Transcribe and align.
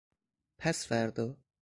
پسفردا 0.57 1.37